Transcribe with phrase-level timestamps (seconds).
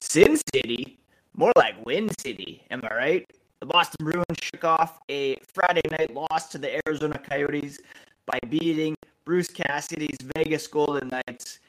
[0.00, 0.98] Sin City,
[1.34, 2.62] more like Win City.
[2.70, 3.30] Am I right?
[3.60, 7.80] The Boston Bruins shook off a Friday night loss to the Arizona Coyotes
[8.26, 11.60] by beating Bruce Cassidy's Vegas Golden Knights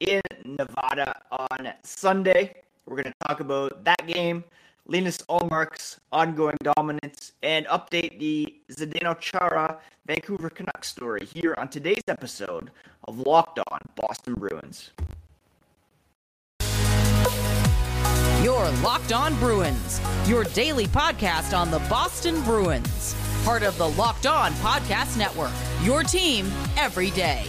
[0.00, 2.56] in Nevada on Sunday.
[2.86, 4.44] We're going to talk about that game,
[4.86, 12.02] Linus Ullmark's ongoing dominance, and update the Zdeno Chara Vancouver Canucks story here on today's
[12.08, 12.70] episode
[13.06, 14.90] of Locked On Boston Bruins.
[18.44, 24.26] Your Locked On Bruins, your daily podcast on the Boston Bruins, part of the Locked
[24.26, 25.50] On Podcast Network.
[25.82, 27.46] Your team every day.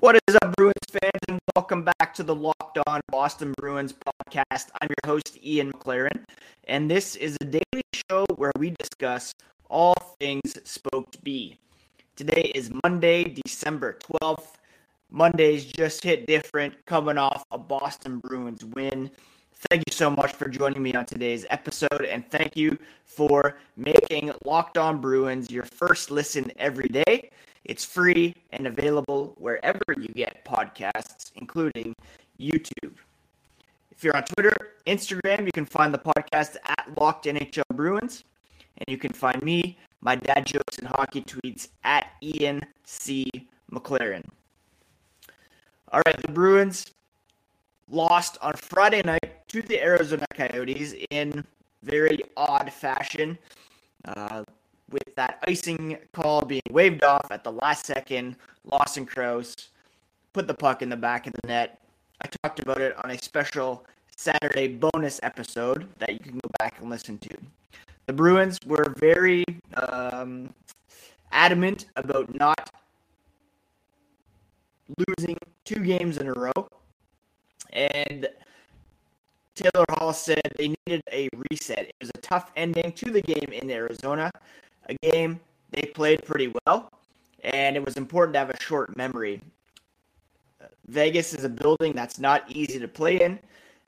[0.00, 0.75] What is up, Bruins
[1.56, 4.68] welcome back to the Locked On Boston Bruins podcast.
[4.82, 6.22] I'm your host, Ian McLaren,
[6.64, 9.32] and this is a daily show where we discuss
[9.70, 11.58] all things Spoked B.
[12.14, 14.48] Today is Monday, December 12th.
[15.10, 19.10] Mondays just hit different coming off a Boston Bruins win.
[19.70, 24.30] Thank you so much for joining me on today's episode, and thank you for making
[24.44, 27.30] Locked On Bruins your first listen every day.
[27.66, 31.94] It's free and available wherever you get podcasts, including
[32.40, 32.94] YouTube.
[33.90, 34.54] If you're on Twitter,
[34.86, 38.22] Instagram, you can find the podcast at Locked NHL Bruins.
[38.78, 43.26] And you can find me, my dad jokes and hockey tweets at Ian C.
[43.72, 44.22] McLaren.
[45.90, 46.92] All right, the Bruins
[47.90, 51.44] lost on Friday night to the Arizona Coyotes in
[51.82, 53.38] very odd fashion.
[54.04, 54.44] Uh,
[54.90, 59.54] with that icing call being waved off at the last second, Lawson Crouse
[60.32, 61.80] put the puck in the back of the net.
[62.20, 63.84] I talked about it on a special
[64.16, 67.36] Saturday bonus episode that you can go back and listen to.
[68.06, 70.54] The Bruins were very um,
[71.32, 72.70] adamant about not
[75.08, 76.68] losing two games in a row.
[77.72, 78.28] And
[79.54, 81.80] Taylor Hall said they needed a reset.
[81.80, 84.30] It was a tough ending to the game in Arizona
[84.88, 86.90] a game they played pretty well,
[87.44, 89.40] and it was important to have a short memory.
[90.88, 93.38] Vegas is a building that's not easy to play in,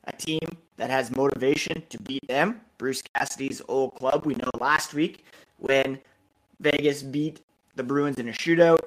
[0.05, 0.41] a team
[0.77, 2.61] that has motivation to beat them.
[2.77, 5.25] Bruce Cassidy's old club, we know last week
[5.59, 5.99] when
[6.61, 7.41] Vegas beat
[7.77, 8.81] the Bruins in a shootout.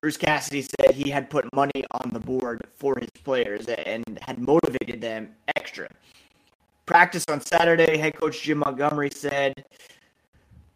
[0.00, 4.38] Bruce Cassidy said he had put money on the board for his players and had
[4.38, 5.88] motivated them extra.
[6.84, 9.64] Practice on Saturday, head coach Jim Montgomery said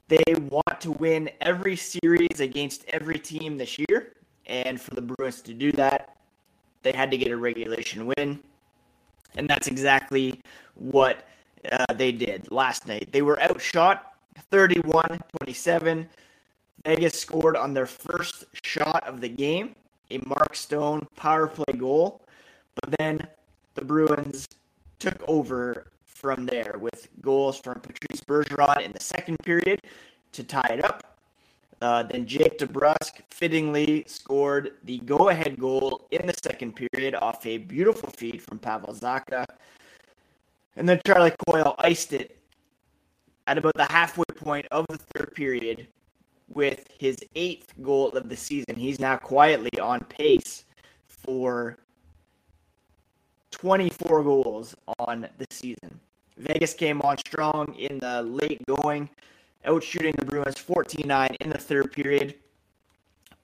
[0.09, 4.15] they want to win every series against every team this year.
[4.47, 6.17] And for the Bruins to do that,
[6.83, 8.41] they had to get a regulation win.
[9.37, 10.41] And that's exactly
[10.75, 11.29] what
[11.71, 13.13] uh, they did last night.
[13.13, 14.15] They were outshot
[14.51, 16.09] 31 27.
[16.85, 19.75] Vegas scored on their first shot of the game,
[20.11, 22.23] a Mark Stone power play goal.
[22.77, 23.27] But then
[23.75, 24.49] the Bruins
[24.99, 29.83] took over from there with goals from Patrice Bergeron in the second period
[30.33, 31.17] to tie it up.
[31.81, 37.59] Uh, then Jake DeBrusk fittingly scored the go-ahead goal in the second period off a
[37.59, 39.45] beautiful feed from Pavel Zacha.
[40.77, 42.39] And then Charlie Coyle iced it
[43.47, 45.87] at about the halfway point of the third period
[46.49, 48.75] with his eighth goal of the season.
[48.77, 50.65] He's now quietly on pace
[51.07, 51.79] for
[53.51, 56.01] 24 goals on the season.
[56.39, 59.11] Vegas came on strong in the late going,
[59.67, 62.35] outshooting the Bruins 14 9 in the third period.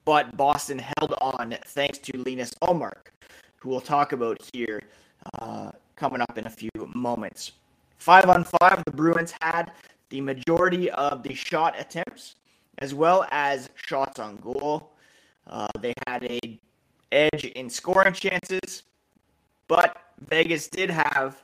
[0.05, 3.07] But Boston held on thanks to Linus Ullmark,
[3.57, 4.81] who we'll talk about here
[5.39, 7.53] uh, coming up in a few moments.
[7.97, 9.71] Five on five, the Bruins had
[10.09, 12.35] the majority of the shot attempts
[12.79, 14.91] as well as shots on goal.
[15.47, 16.59] Uh, they had a
[17.11, 18.83] edge in scoring chances,
[19.67, 21.41] but Vegas did have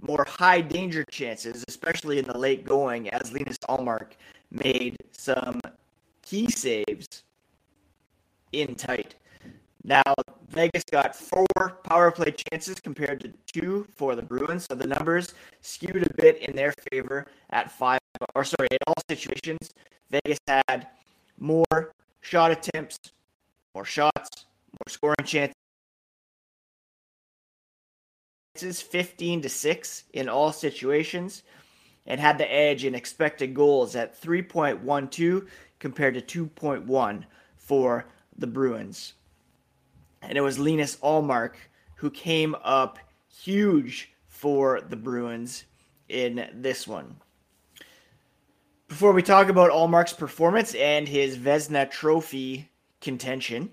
[0.00, 4.12] more high danger chances, especially in the late going, as Linus Ullmark
[4.50, 5.60] made some
[6.22, 7.24] key saves
[8.52, 9.14] in tight.
[9.84, 10.14] Now,
[10.48, 11.46] Vegas got four
[11.84, 16.38] power play chances compared to two for the Bruins, so the numbers skewed a bit
[16.38, 18.00] in their favor at five,
[18.34, 19.70] or sorry, in all situations.
[20.10, 20.88] Vegas had
[21.38, 22.98] more shot attempts,
[23.74, 25.54] more shots, more scoring chances
[28.62, 31.42] 15 to 6 in all situations
[32.06, 35.46] and had the edge in expected goals at 3.12
[35.78, 37.24] compared to 2.1
[37.56, 39.14] for the Bruins.
[40.22, 41.54] And it was Linus Ullmark
[41.96, 42.98] who came up
[43.28, 45.64] huge for the Bruins
[46.08, 47.16] in this one.
[48.88, 52.68] before we talk about Ullmark's performance and his Vezina Trophy
[53.00, 53.70] contention,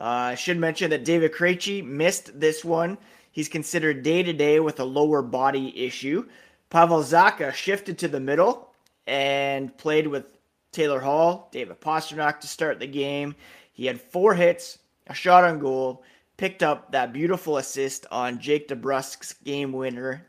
[0.00, 2.98] uh, I should mention that David Krejci missed this one.
[3.36, 6.26] He's considered day to day with a lower body issue.
[6.70, 8.72] Pavel Zacha shifted to the middle
[9.06, 10.24] and played with
[10.72, 13.34] Taylor Hall, David Pastrnak to start the game.
[13.74, 16.02] He had four hits, a shot on goal,
[16.38, 20.26] picked up that beautiful assist on Jake DeBrusk's game winner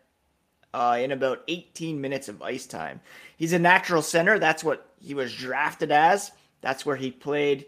[0.74, 3.00] uh, in about 18 minutes of ice time.
[3.38, 4.38] He's a natural center.
[4.38, 6.34] That's what he was drafted as.
[6.60, 7.68] That's where he played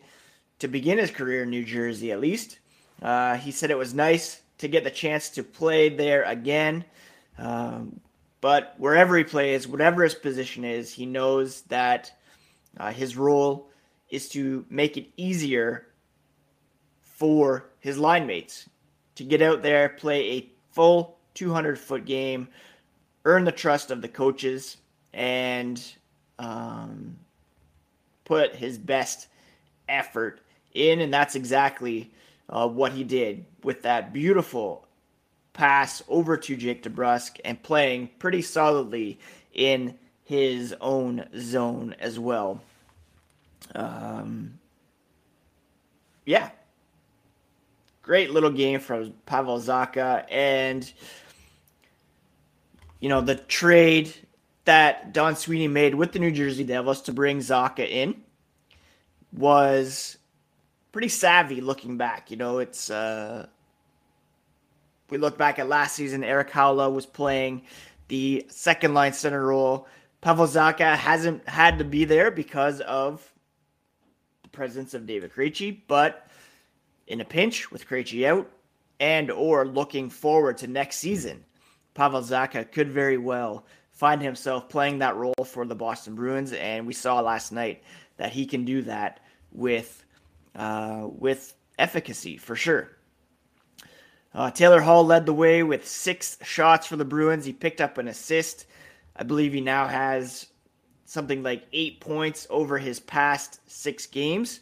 [0.60, 2.60] to begin his career in New Jersey, at least.
[3.02, 6.86] Uh, he said it was nice to get the chance to play there again.
[7.38, 8.00] Um,
[8.42, 12.12] but wherever he plays, whatever his position is, he knows that
[12.78, 13.70] uh, his role
[14.10, 15.88] is to make it easier
[17.02, 18.70] for his line mates
[19.16, 22.48] to get out there, play a full 200 foot game,
[23.26, 24.78] earn the trust of the coaches,
[25.14, 25.94] and
[26.38, 27.18] um,
[28.24, 29.28] put his best
[29.90, 30.40] effort
[30.74, 31.02] in.
[31.02, 32.12] And that's exactly
[32.50, 34.86] uh, what he did with that beautiful
[35.54, 39.20] pass over to Jake DeBrusk and playing pretty solidly
[39.54, 42.62] in his own zone as well.
[43.76, 44.60] Um,
[46.26, 46.52] yeah.
[48.04, 50.92] Great little game from Pavel Zacha And,
[53.00, 54.14] you know, the trade
[54.66, 58.22] that Don Sweeney made with the New Jersey Devils to bring Zacha in
[59.34, 60.19] was
[60.92, 62.32] pretty savvy looking back.
[62.32, 63.48] You know, it's uh,
[65.10, 67.64] we look back at last season, Erik Haula was playing
[68.08, 69.88] the second line center role.
[70.22, 73.32] Pavel Zacha hasn't had to be there because of
[74.44, 76.28] the presence of David Krejci, but
[77.08, 78.50] in a pinch with Krejci out
[79.00, 81.46] and or looking forward to next season,
[81.94, 86.86] Pavel Zacha could very well find himself playing that role for the Boston Bruins, and
[86.86, 87.84] we saw last night
[88.18, 89.22] that he can do that
[89.52, 90.06] with
[90.56, 92.98] uh, with efficacy for sure.
[94.34, 97.46] Uh, Taylor Hall led the way with six shots for the Bruins.
[97.46, 98.68] He picked up an assist.
[99.16, 100.48] I believe he now has
[101.06, 104.60] something like eight points over his past six games.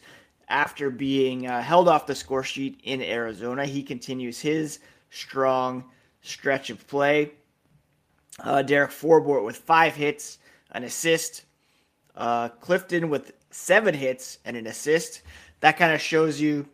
[0.48, 4.78] After being uh, held off the score sheet in Arizona, he continues his
[5.10, 5.84] strong
[6.22, 7.32] stretch of play.
[8.40, 10.38] Uh, Derek Forbort with five hits,
[10.70, 11.44] an assist.
[12.16, 15.22] Uh, Clifton with seven hits and an assist.
[15.60, 16.68] That kind of shows you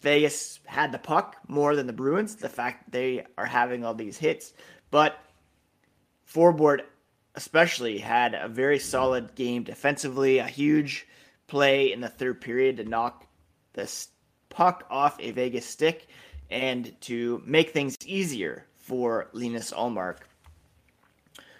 [0.00, 2.36] Vegas had the puck more than the Bruins.
[2.36, 4.52] The fact they are having all these hits,
[4.90, 5.18] but
[6.32, 6.80] Forbort
[7.34, 10.38] especially had a very solid game defensively.
[10.38, 11.06] A huge
[11.46, 13.26] play in the third period to knock
[13.72, 14.08] this
[14.48, 16.08] puck off a Vegas stick
[16.50, 20.18] and to make things easier for Linus Ullmark,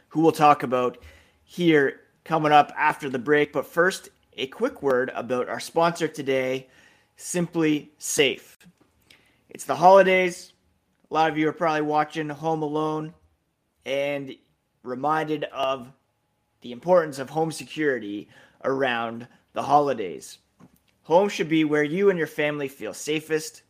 [0.09, 0.99] who we'll talk about
[1.45, 3.53] here coming up after the break.
[3.53, 6.69] But first, a quick word about our sponsor today,
[7.19, 8.57] SimpliSafe.
[9.49, 10.53] It's the holidays.
[11.11, 13.15] A lot of you are probably watching Home Alone
[13.85, 14.35] and
[14.83, 15.93] reminded of
[16.61, 18.29] the importance of home security
[18.65, 20.39] around the holidays.
[21.03, 23.63] Home should be where you and your family feel safest.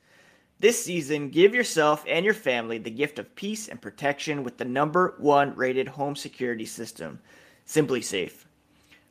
[0.58, 4.64] This season, give yourself and your family the gift of peace and protection with the
[4.66, 7.18] number one rated home security system,
[7.66, 8.44] SimpliSafe.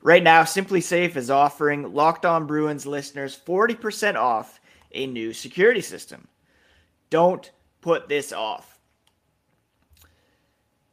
[0.01, 4.61] Right now, SimpliSafe is offering Locked On Bruins listeners 40% off
[4.93, 6.27] a new security system.
[7.09, 7.51] Don't
[7.81, 8.79] put this off.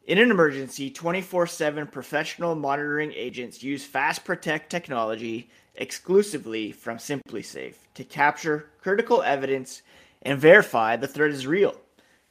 [0.05, 7.75] In an emergency, 24 7 professional monitoring agents use Fast Protect technology exclusively from SimpliSafe
[7.93, 9.81] to capture critical evidence
[10.21, 11.75] and verify the threat is real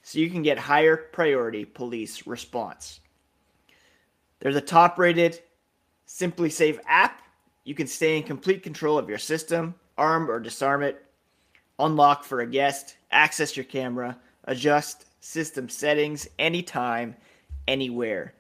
[0.02, 3.00] so you can get higher priority police response.
[4.40, 5.40] They're the top rated
[6.06, 7.22] SimpliSafe app,
[7.64, 11.04] you can stay in complete control of your system, arm or disarm it,
[11.78, 17.16] unlock for a guest, access your camera, adjust system settings anytime,
[17.66, 18.34] anywhere.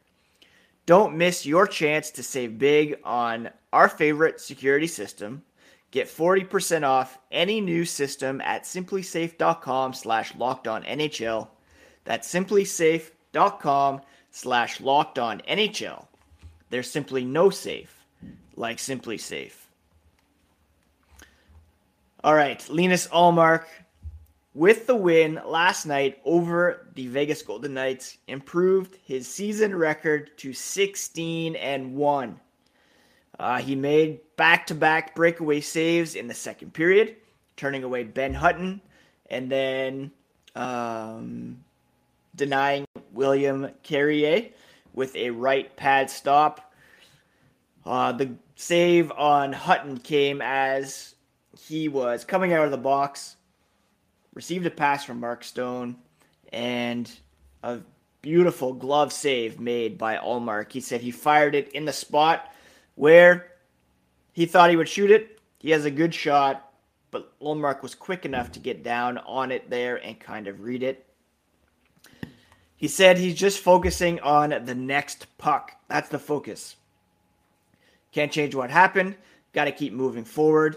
[0.86, 5.42] Don't miss your chance to save big on our favorite security system.
[5.90, 11.48] Get 40% off any new system at simplisafe.com slash locked on NHL.
[12.04, 16.05] That's simplisafe.com slash locked on NHL.
[16.70, 18.04] There's simply no safe
[18.56, 19.52] like SimpliSafe.
[22.24, 23.66] All right, Linus Ullmark
[24.54, 30.52] with the win last night over the Vegas Golden Knights improved his season record to
[30.52, 32.40] 16 and 1.
[33.38, 37.16] Uh, he made back-to-back breakaway saves in the second period,
[37.56, 38.80] turning away Ben Hutton
[39.28, 40.10] and then
[40.54, 41.62] um,
[42.34, 44.48] denying William Carrier
[44.96, 46.72] with a right pad stop.
[47.84, 51.14] Uh, the save on Hutton came as
[51.56, 53.36] he was coming out of the box,
[54.34, 55.96] received a pass from Mark Stone,
[56.52, 57.08] and
[57.62, 57.78] a
[58.22, 60.72] beautiful glove save made by Ullmark.
[60.72, 62.52] He said he fired it in the spot
[62.96, 63.52] where
[64.32, 65.40] he thought he would shoot it.
[65.58, 66.72] He has a good shot,
[67.10, 70.82] but Ullmark was quick enough to get down on it there and kind of read
[70.82, 71.06] it.
[72.76, 75.72] He said he's just focusing on the next puck.
[75.88, 76.76] That's the focus.
[78.12, 79.16] Can't change what happened.
[79.52, 80.76] Got to keep moving forward.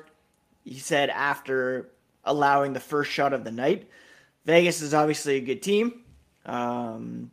[0.63, 1.89] He said after
[2.23, 3.89] allowing the first shot of the night,
[4.45, 6.01] Vegas is obviously a good team.
[6.45, 7.31] Um,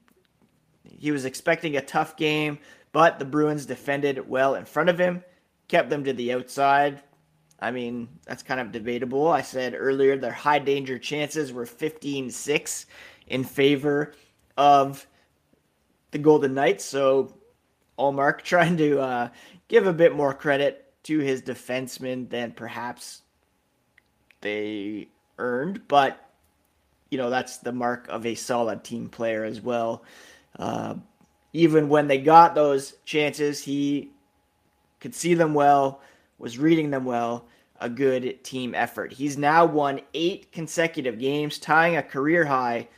[0.99, 2.59] he was expecting a tough game,
[2.93, 5.23] but the Bruins defended well in front of him,
[5.69, 7.03] kept them to the outside.
[7.61, 9.29] I mean, that's kind of debatable.
[9.29, 12.87] I said earlier their high danger chances were 15 6
[13.29, 14.15] in favor
[14.57, 15.07] of
[16.11, 16.85] the Golden Knights.
[16.85, 17.35] So,
[17.99, 19.29] Ullmark trying to uh,
[19.69, 23.23] give a bit more credit to his defensemen than perhaps
[24.41, 25.09] they
[25.39, 25.87] earned.
[25.89, 26.21] But,
[27.11, 30.03] you know, that's the mark of a solid team player as well.
[30.59, 30.95] Uh,
[31.53, 34.11] even when they got those chances, he
[35.01, 36.01] could see them well,
[36.39, 37.47] was reading them well.
[37.79, 39.13] A good team effort.
[39.13, 42.89] He's now won eight consecutive games, tying a career high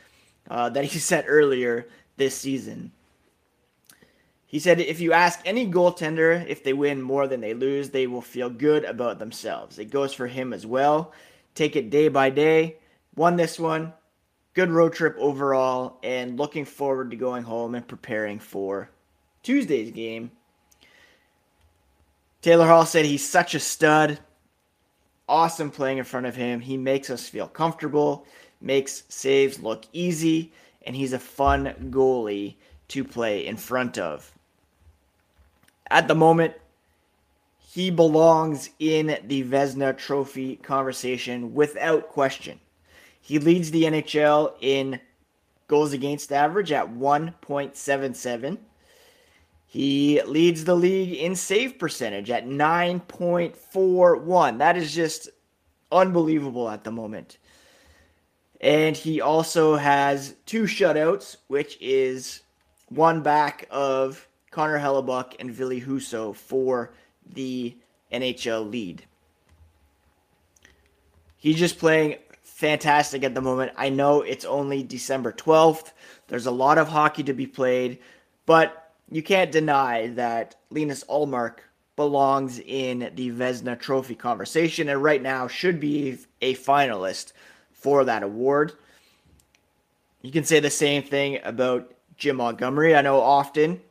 [0.49, 1.87] uh, that he set earlier
[2.17, 2.91] this season.
[4.45, 8.07] He said, if you ask any goaltender if they win more than they lose, they
[8.07, 9.77] will feel good about themselves.
[9.77, 11.13] It goes for him as well.
[11.53, 12.77] Take it day by day.
[13.15, 13.93] Won this one.
[14.55, 18.89] Good road trip overall, and looking forward to going home and preparing for
[19.43, 20.31] Tuesday's game.
[22.41, 24.19] Taylor Hall said he's such a stud.
[25.27, 26.59] Awesome playing in front of him.
[26.59, 28.25] He makes us feel comfortable
[28.61, 30.51] makes saves look easy,
[30.85, 32.55] and he's a fun goalie
[32.89, 34.31] to play in front of.
[35.89, 36.53] At the moment,
[37.57, 42.59] he belongs in the Vezina Trophy conversation without question.
[43.21, 44.99] He leads the NHL in
[45.67, 48.57] goals against average at 1.77.
[49.67, 54.57] He leads the league in save percentage at 9.41.
[54.57, 55.29] That is just
[55.91, 57.37] unbelievable at the moment.
[58.61, 62.41] And he also has two shutouts, which is
[62.89, 66.91] one back of Connor Hellebuyck and Ville Husso for
[67.33, 67.75] the
[68.11, 69.03] NHL lead.
[71.37, 73.71] He's just playing fantastic at the moment.
[73.77, 75.93] I know it's only December 12th.
[76.27, 77.99] There's a lot of hockey to be played,
[78.45, 81.59] but you can't deny that Linus Ullmark
[81.95, 87.31] belongs in the Vezina Trophy conversation and right now should be a finalist
[87.79, 88.73] for that award.
[90.21, 92.95] You can say the same thing about Jim Montgomery.
[92.95, 93.81] I know often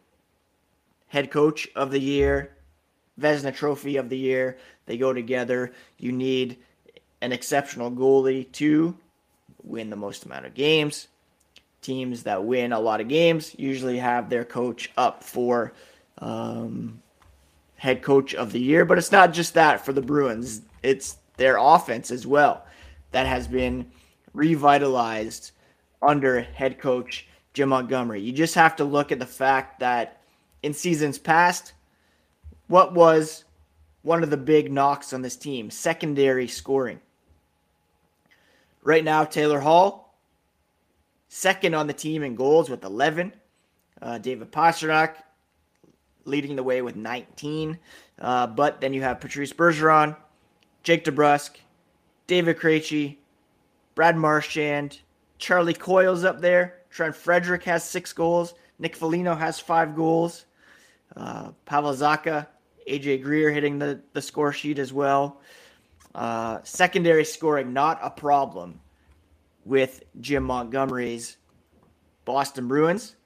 [1.08, 2.54] head coach of the year,
[3.18, 5.72] Vezina Trophy of the year, they go together.
[5.96, 6.58] You need
[7.22, 8.94] an exceptional goalie to
[9.62, 11.08] win the most amount of games.
[11.80, 15.72] Teams that win a lot of games usually have their coach up for
[16.18, 17.00] um,
[17.76, 20.62] head coach of the year, but it's not just that for the Bruins.
[20.82, 22.64] It's their offense as well
[23.10, 23.90] that has been
[24.34, 25.52] revitalized
[26.02, 28.20] under head coach Jim Montgomery.
[28.20, 30.20] You just have to look at the fact that
[30.62, 31.72] in seasons past,
[32.68, 33.44] what was
[34.02, 35.70] one of the big knocks on this team?
[35.70, 37.00] Secondary scoring.
[38.82, 40.14] Right now, Taylor Hall,
[41.28, 43.32] second on the team in goals with 11.
[44.00, 45.16] Uh, David Pastrnak
[46.24, 47.78] leading the way with 19.
[48.20, 50.16] Uh, but then you have Patrice Bergeron,
[50.82, 51.56] Jake DeBrusk,
[52.28, 53.16] David Krejci,
[53.96, 55.00] Brad Marchand,
[55.38, 56.82] Charlie Coyle's up there.
[56.90, 58.54] Trent Frederic has six goals.
[58.78, 60.44] Nick Foligno has five goals.
[61.16, 62.46] Uh, Pavel Zacha,
[62.88, 65.40] AJ Greer hitting the, the score sheet as well.
[66.14, 68.78] Uh, secondary scoring, not a problem
[69.64, 71.38] with Jim Montgomery's
[72.24, 73.16] Boston Bruins.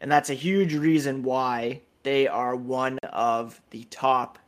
[0.00, 4.38] And that's a huge reason why they are one of the top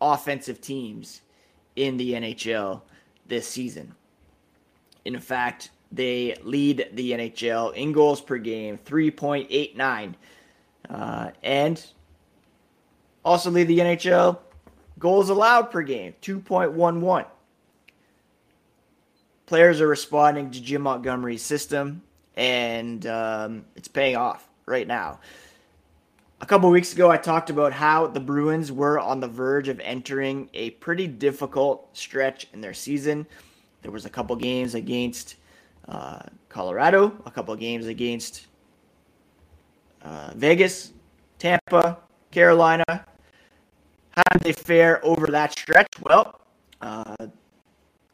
[0.00, 1.22] offensive teams
[1.78, 2.82] in the NHL
[3.26, 3.94] this season.
[5.04, 10.14] In fact, they lead the NHL in goals per game, 3.89,
[10.90, 11.86] uh, and
[13.24, 14.38] also lead the NHL
[14.98, 17.26] goals allowed per game, 2.11.
[19.46, 22.02] Players are responding to Jim Montgomery's system,
[22.36, 25.20] and um, it's paying off right now.
[26.40, 29.80] A couple weeks ago, I talked about how the Bruins were on the verge of
[29.80, 33.26] entering a pretty difficult stretch in their season.
[33.82, 35.34] There was a couple games against
[35.88, 38.46] uh, Colorado, a couple games against
[40.02, 40.92] uh, Vegas,
[41.40, 41.98] Tampa,
[42.30, 42.84] Carolina.
[44.10, 45.88] How did they fare over that stretch?
[46.02, 46.40] Well,
[46.80, 47.16] uh,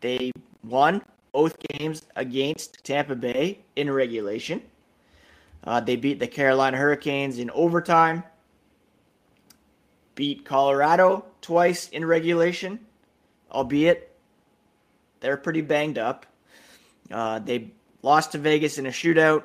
[0.00, 1.02] they won
[1.32, 4.62] both games against Tampa Bay in regulation.
[5.64, 8.22] Uh, they beat the Carolina Hurricanes in overtime,
[10.14, 12.78] beat Colorado twice in regulation,
[13.50, 14.14] albeit
[15.20, 16.26] they're pretty banged up.
[17.10, 17.70] Uh, they
[18.02, 19.44] lost to Vegas in a shootout,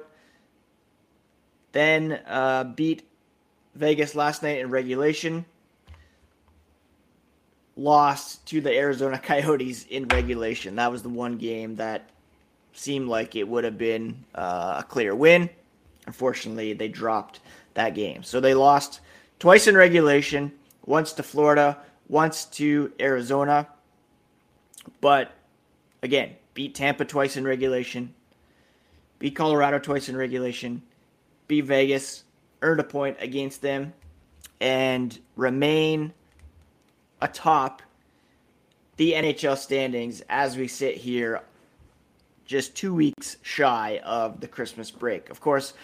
[1.71, 3.03] then uh, beat
[3.75, 5.45] Vegas last night in regulation,
[7.77, 10.75] lost to the Arizona Coyotes in regulation.
[10.75, 12.09] That was the one game that
[12.73, 15.49] seemed like it would have been uh, a clear win.
[16.09, 17.39] Unfortunately, they dropped
[17.75, 18.23] that game.
[18.23, 19.01] So they lost
[19.37, 20.51] twice in regulation,
[20.87, 23.67] once to Florida, once to Arizona.
[25.01, 25.31] But
[26.01, 28.11] again, beat Tampa twice in regulation,
[29.19, 30.81] beat Colorado twice in regulation,
[31.47, 32.23] beat Vegas,
[32.63, 33.93] earned a point against them,
[34.59, 36.11] and remain
[37.21, 37.83] atop
[38.97, 41.43] the NHL standings as we sit here
[42.49, 45.29] just two weeks shy of the Christmas break.
[45.29, 45.75] Of course,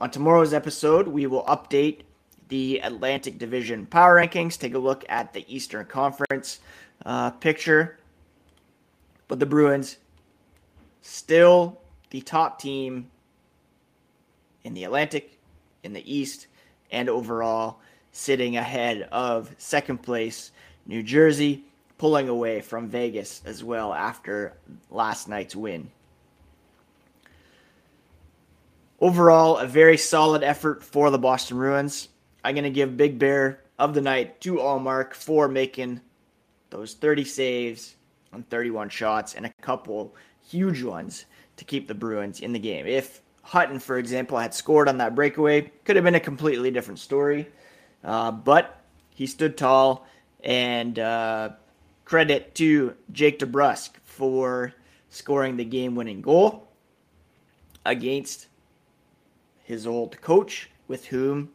[0.00, 2.00] on tomorrow's episode, we will update
[2.48, 6.60] the Atlantic Division power rankings, take a look at the Eastern Conference
[7.04, 7.98] uh, picture.
[9.28, 9.98] But the Bruins,
[11.02, 11.80] still
[12.10, 13.10] the top team
[14.64, 15.38] in the Atlantic,
[15.82, 16.46] in the East,
[16.90, 17.78] and overall,
[18.12, 20.50] sitting ahead of second place,
[20.86, 21.64] New Jersey,
[21.98, 24.56] pulling away from Vegas as well after
[24.90, 25.90] last night's win.
[29.00, 32.08] Overall, a very solid effort for the Boston Bruins.
[32.44, 36.00] I'm going to give Big Bear of the night to Ullmark for making
[36.68, 37.94] those 30 saves
[38.32, 40.14] on 31 shots and a couple
[40.46, 41.24] huge ones
[41.56, 42.86] to keep the Bruins in the game.
[42.86, 46.98] If Hutton, for example, had scored on that breakaway, could have been a completely different
[46.98, 47.48] story.
[48.04, 48.82] Uh, but
[49.14, 50.06] he stood tall,
[50.44, 51.50] and uh,
[52.04, 54.74] credit to Jake DeBrusk for
[55.08, 56.68] scoring the game-winning goal
[57.84, 58.46] against
[59.70, 61.48] his old coach, with whom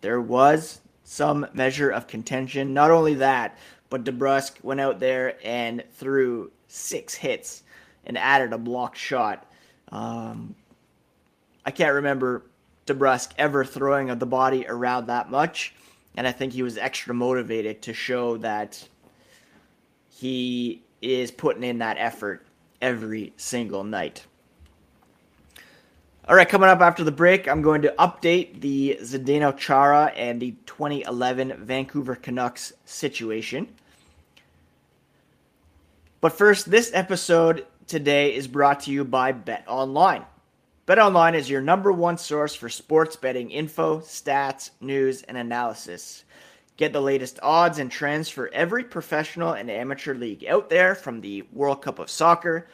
[0.00, 2.74] there was some measure of contention.
[2.74, 3.56] Not only that,
[3.88, 7.62] but DeBrusk went out there and threw six hits
[8.04, 9.46] and added a blocked shot.
[9.90, 10.54] Um,
[11.64, 12.42] I can't remember
[12.86, 15.74] DeBrusk ever throwing the body around that much,
[16.16, 18.88] and I think he was extra motivated to show that
[20.08, 22.44] he is putting in that effort
[22.82, 24.26] every single night.
[26.30, 30.40] All right, coming up after the break, I'm going to update the Zdeno Chara and
[30.40, 33.66] the 2011 Vancouver Canucks situation.
[36.20, 40.24] But first, this episode today is brought to you by BetOnline.
[40.86, 46.22] Bet Online is your number one source for sports betting info, stats, news, and analysis.
[46.76, 51.22] Get the latest odds and trends for every professional and amateur league out there, from
[51.22, 52.68] the World Cup of Soccer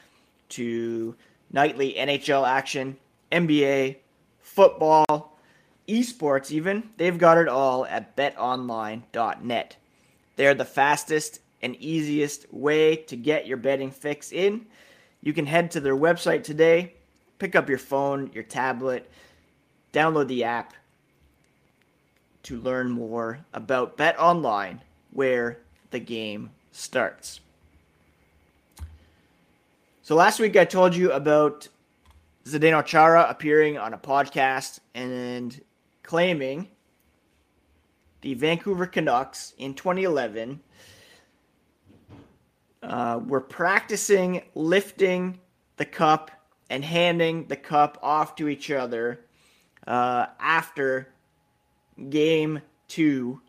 [0.50, 1.16] to
[1.50, 2.98] nightly NHL action
[3.32, 3.96] NBA,
[4.40, 5.38] football,
[5.88, 6.90] esports, even.
[6.96, 9.76] They've got it all at betonline.net.
[10.36, 14.66] They're the fastest and easiest way to get your betting fix in.
[15.22, 16.94] You can head to their website today,
[17.38, 19.10] pick up your phone, your tablet,
[19.92, 20.74] download the app
[22.44, 24.78] to learn more about BetOnline,
[25.10, 25.58] where
[25.90, 27.40] the game starts.
[30.02, 31.66] So last week I told you about
[32.46, 35.60] Zdeno Chara appearing on a podcast and
[36.04, 36.68] claiming
[38.20, 40.60] the Vancouver Canucks in 2011
[42.84, 45.40] uh, were practicing lifting
[45.76, 46.30] the cup
[46.70, 49.24] and handing the cup off to each other
[49.88, 51.12] uh, after
[52.08, 53.40] game two,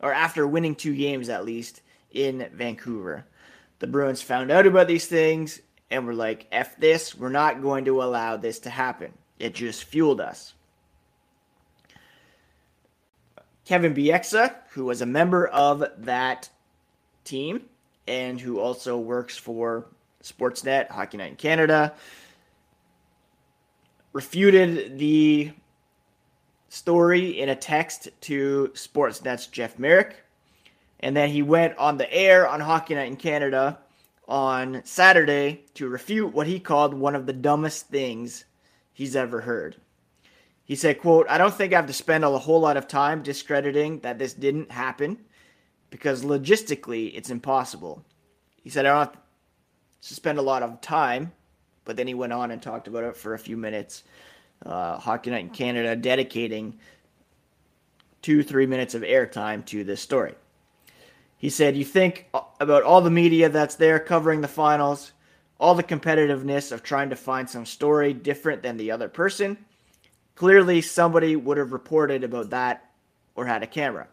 [0.00, 3.24] or after winning two games at least in Vancouver.
[3.78, 5.62] The Bruins found out about these things
[5.94, 9.12] and we're like, F this, we're not going to allow this to happen.
[9.38, 10.54] It just fueled us.
[13.64, 16.48] Kevin Bieksa, who was a member of that
[17.22, 17.62] team
[18.08, 19.86] and who also works for
[20.22, 21.94] Sportsnet, Hockey Night in Canada,
[24.12, 25.52] refuted the
[26.70, 30.16] story in a text to Sportsnet's Jeff Marek.
[30.98, 33.78] And then he went on the air on Hockey Night in Canada
[34.26, 38.44] on Saturday to refute what he called one of the dumbest things
[38.92, 39.76] he's ever heard.
[40.64, 43.22] He said, quote, I don't think I have to spend a whole lot of time
[43.22, 45.18] discrediting that this didn't happen
[45.90, 48.02] because logistically it's impossible.
[48.62, 49.22] He said, I don't have
[50.08, 51.32] to spend a lot of time,
[51.84, 54.04] but then he went on and talked about it for a few minutes.
[54.64, 56.78] Uh, Hockey Night in Canada dedicating
[58.22, 60.34] two, three minutes of airtime to this story.
[61.38, 65.12] He said, You think uh, about all the media that's there covering the finals,
[65.58, 69.58] all the competitiveness of trying to find some story different than the other person.
[70.34, 72.90] Clearly, somebody would have reported about that
[73.34, 74.08] or had a camera.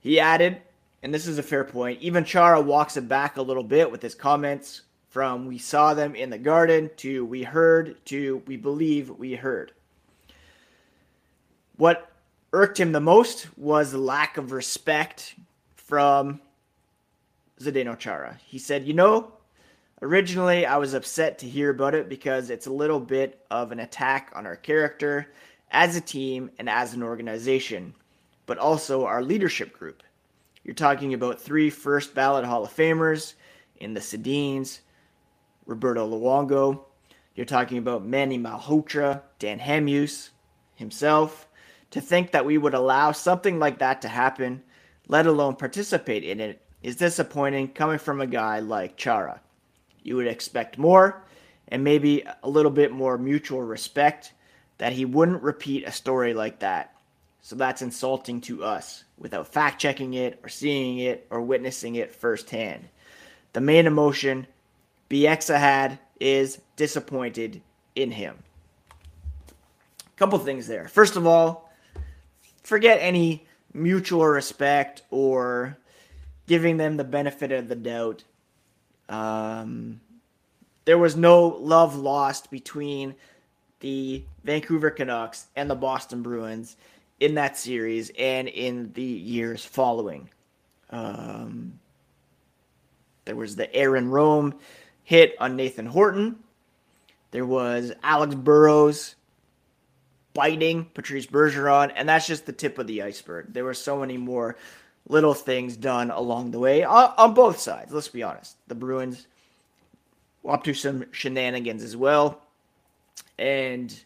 [0.00, 0.60] He added,
[1.02, 4.02] and this is a fair point, even Chara walks it back a little bit with
[4.02, 4.82] his comments
[5.14, 9.70] from we saw them in the garden to we heard to we believe we heard.
[11.76, 12.10] What
[12.52, 15.36] irked him the most was the lack of respect
[15.84, 16.40] from
[17.60, 18.38] Zdeno Chara.
[18.44, 19.32] He said, You know,
[20.02, 23.80] originally I was upset to hear about it because it's a little bit of an
[23.80, 25.32] attack on our character
[25.70, 27.94] as a team and as an organization,
[28.46, 30.02] but also our leadership group.
[30.62, 33.34] You're talking about three first ballot Hall of Famers
[33.76, 34.80] in the Sedins,
[35.66, 36.84] Roberto Luongo.
[37.34, 40.30] You're talking about Manny Malhotra, Dan Hamhuis
[40.74, 41.46] himself.
[41.90, 44.62] To think that we would allow something like that to happen,
[45.08, 49.40] let alone participate in it, is disappointing coming from a guy like Chara.
[50.02, 51.22] You would expect more
[51.68, 54.32] and maybe a little bit more mutual respect
[54.78, 56.94] that he wouldn't repeat a story like that.
[57.40, 62.14] So that's insulting to us without fact checking it or seeing it or witnessing it
[62.14, 62.88] firsthand.
[63.52, 64.46] The main emotion
[65.08, 67.62] Bieksa had is disappointed
[67.94, 68.36] in him.
[70.16, 70.88] Couple things there.
[70.88, 71.70] First of all,
[72.62, 75.76] forget any mutual respect or
[76.46, 78.24] giving them the benefit of the doubt.
[79.08, 80.00] Um,
[80.84, 83.14] there was no love lost between
[83.80, 86.76] the Vancouver Canucks and the Boston Bruins
[87.20, 90.30] in that series and in the years following.
[90.90, 91.78] Um,
[93.24, 94.54] there was the Aaron Rome
[95.02, 96.36] hit on Nathan Horton.
[97.30, 99.16] There was Alex Burrows
[100.34, 103.52] biting Patrice Bergeron, and that's just the tip of the iceberg.
[103.52, 104.56] There were so many more
[105.08, 107.92] little things done along the way on, on both sides.
[107.92, 108.56] Let's be honest.
[108.66, 109.26] The Bruins
[110.46, 112.42] up to some shenanigans as well,
[113.38, 113.96] and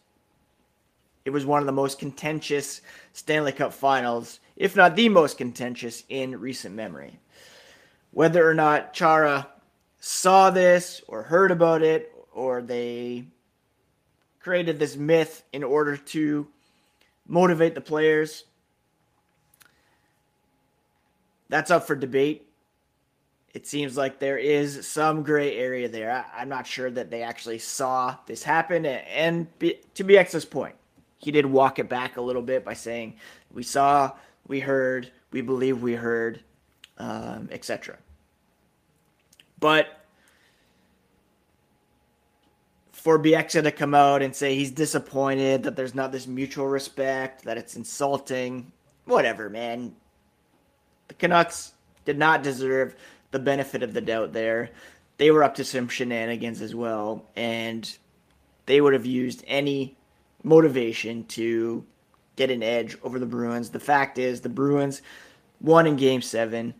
[1.24, 6.04] it was one of the most contentious Stanley Cup finals, if not the most contentious
[6.08, 7.18] in recent memory.
[8.12, 9.48] Whether or not Chara
[10.00, 13.24] saw this or heard about it or they
[14.48, 16.48] created this myth in order to
[17.26, 18.44] motivate the players.
[21.50, 22.48] That's up for debate.
[23.52, 26.24] It seems like there is some gray area there.
[26.34, 28.86] I, am not sure that they actually saw this happen.
[28.86, 30.76] And, to be, to Bieksa's point,
[31.18, 33.16] he did walk it back a little bit by saying,
[33.52, 34.12] "We saw,
[34.46, 36.42] we heard, we believe we heard,
[36.96, 37.98] um, etc."
[39.60, 39.97] But
[43.08, 47.42] for Bieksa to come out and say he's disappointed that there's not this mutual respect,
[47.44, 48.70] that it's insulting,
[49.06, 49.96] whatever, man.
[51.06, 51.72] The Canucks
[52.04, 52.94] did not deserve
[53.30, 54.68] the benefit of the doubt there.
[55.16, 57.90] They were up to some shenanigans as well, and
[58.66, 59.96] they would have used any
[60.42, 61.86] motivation to
[62.36, 63.70] get an edge over the Bruins.
[63.70, 65.00] The fact is, the Bruins
[65.62, 66.74] won in game seven.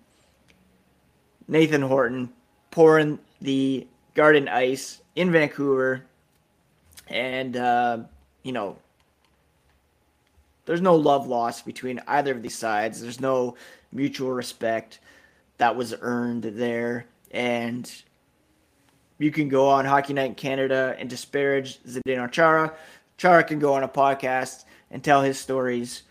[1.49, 2.29] Nathan Horton
[2.71, 6.05] pouring the garden ice in Vancouver
[7.09, 7.99] and, uh,
[8.43, 8.77] you know,
[10.67, 13.01] there's no love lost between either of these sides.
[13.01, 13.57] There's no
[13.91, 15.01] mutual respect
[15.57, 17.07] that was earned there.
[17.31, 17.91] And
[19.19, 22.75] you can go on Hockey Night in Canada and disparage Zdeno Chara.
[23.17, 26.03] Chara can go on a podcast and tell his stories.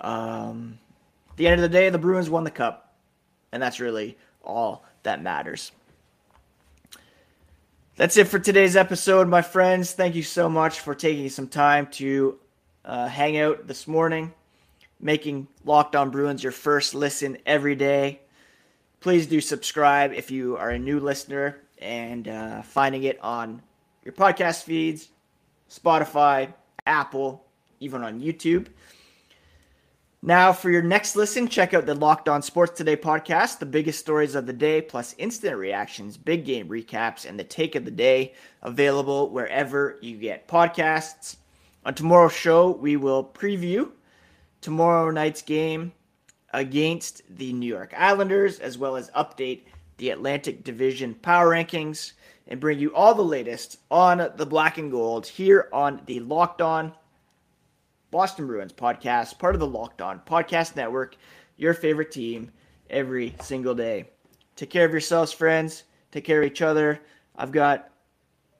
[0.00, 0.78] Um,
[1.30, 2.94] at the end of the day, the Bruins won the cup,
[3.52, 5.72] and that's really all that matters.
[7.96, 9.92] That's it for today's episode, my friends.
[9.92, 12.40] Thank you so much for taking some time to
[12.84, 14.34] uh, hang out this morning,
[14.98, 18.18] making Locked On Bruins your first listen every day.
[18.98, 23.62] Please do subscribe if you are a new listener and uh, finding it on
[24.04, 25.10] your podcast feeds,
[25.70, 26.52] Spotify,
[26.88, 27.44] Apple,
[27.78, 28.66] even on YouTube.
[30.26, 33.98] Now, for your next listen, check out the Locked On Sports Today podcast, the biggest
[33.98, 37.90] stories of the day, plus instant reactions, big game recaps, and the take of the
[37.90, 38.32] day,
[38.62, 41.36] available wherever you get podcasts.
[41.84, 43.90] On tomorrow's show, we will preview
[44.62, 45.92] tomorrow night's game
[46.54, 49.64] against the New York Islanders, as well as update
[49.98, 52.12] the Atlantic Division power rankings
[52.48, 56.62] and bring you all the latest on the black and gold here on the Locked
[56.62, 56.94] On
[58.14, 61.16] Boston Bruins podcast, part of the Locked On Podcast Network,
[61.56, 62.52] your favorite team
[62.88, 64.08] every single day.
[64.54, 65.82] Take care of yourselves, friends.
[66.12, 67.00] Take care of each other.
[67.34, 67.90] I've got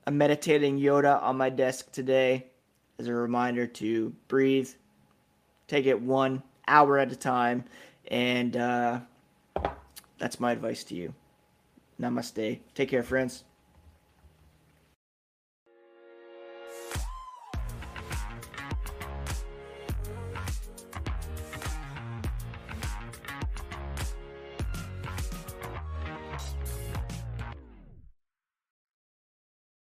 [0.09, 2.47] a meditating Yoda on my desk today
[2.99, 4.71] as a reminder to breathe,
[5.69, 7.63] Take it one hour at a time.
[8.09, 8.99] And uh,
[10.19, 11.15] that's my advice to you.
[12.01, 12.59] Namaste.
[12.75, 13.45] Take care, friends.